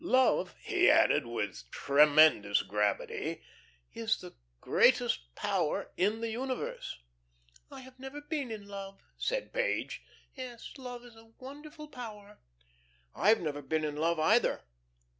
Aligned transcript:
Love," 0.03 0.55
he 0.63 0.89
added, 0.89 1.27
with 1.27 1.69
tremendous 1.69 2.63
gravity, 2.63 3.39
"is 3.93 4.19
the 4.19 4.33
greatest 4.59 5.35
power 5.35 5.91
in 5.95 6.21
the 6.21 6.31
universe." 6.31 6.97
"I 7.69 7.81
have 7.81 7.99
never 7.99 8.19
been 8.19 8.49
in 8.49 8.67
love," 8.67 9.03
said 9.15 9.53
Page. 9.53 10.01
"Yes, 10.33 10.73
love 10.79 11.05
is 11.05 11.15
a 11.15 11.33
wonderful 11.37 11.87
power." 11.87 12.39
"I've 13.13 13.41
never 13.41 13.61
been 13.61 13.85
in 13.85 13.95
love, 13.95 14.19
either." 14.19 14.63